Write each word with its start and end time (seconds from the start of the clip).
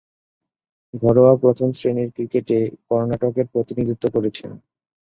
ঘরোয়া 0.93 1.33
প্রথম-শ্রেণীর 1.35 2.09
ক্রিকেটে 2.15 2.57
কর্ণাটকের 2.87 3.47
প্রতিনিধিত্ব 3.53 4.05
করেছেন। 4.15 4.51